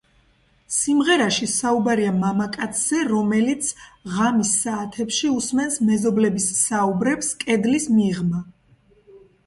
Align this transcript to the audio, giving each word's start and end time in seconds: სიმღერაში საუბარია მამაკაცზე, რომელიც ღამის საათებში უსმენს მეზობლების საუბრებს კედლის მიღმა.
სიმღერაში 0.75 1.49
საუბარია 1.55 2.13
მამაკაცზე, 2.23 3.03
რომელიც 3.11 3.69
ღამის 4.15 4.57
საათებში 4.65 5.33
უსმენს 5.37 5.81
მეზობლების 5.93 6.51
საუბრებს 6.65 7.33
კედლის 7.47 7.91
მიღმა. 8.01 8.47